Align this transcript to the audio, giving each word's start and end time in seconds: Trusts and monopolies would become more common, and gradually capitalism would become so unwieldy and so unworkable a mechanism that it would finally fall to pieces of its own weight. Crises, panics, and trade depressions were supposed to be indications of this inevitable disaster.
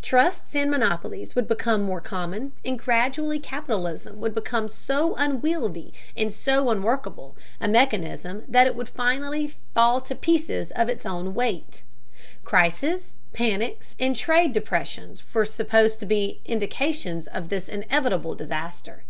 Trusts 0.00 0.56
and 0.56 0.70
monopolies 0.70 1.36
would 1.36 1.46
become 1.46 1.82
more 1.82 2.00
common, 2.00 2.52
and 2.64 2.78
gradually 2.78 3.38
capitalism 3.38 4.18
would 4.18 4.34
become 4.34 4.66
so 4.66 5.14
unwieldy 5.16 5.92
and 6.16 6.32
so 6.32 6.70
unworkable 6.70 7.36
a 7.60 7.68
mechanism 7.68 8.44
that 8.48 8.66
it 8.66 8.76
would 8.76 8.88
finally 8.88 9.56
fall 9.74 10.00
to 10.00 10.14
pieces 10.14 10.70
of 10.70 10.88
its 10.88 11.04
own 11.04 11.34
weight. 11.34 11.82
Crises, 12.44 13.12
panics, 13.34 13.94
and 14.00 14.16
trade 14.16 14.54
depressions 14.54 15.22
were 15.34 15.44
supposed 15.44 16.00
to 16.00 16.06
be 16.06 16.40
indications 16.46 17.26
of 17.26 17.50
this 17.50 17.68
inevitable 17.68 18.34
disaster. 18.34 19.02